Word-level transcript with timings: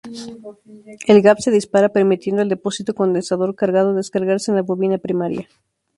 El 1.05 1.21
gap 1.21 1.37
se 1.41 1.51
dispara, 1.51 1.89
permitiendo 1.89 2.41
al 2.41 2.49
depósito 2.49 2.95
condensador 2.95 3.53
cargado 3.55 3.93
descargarse 3.93 4.49
en 4.49 4.55
la 4.55 4.63
bobina 4.63 4.97
primaria. 4.97 5.47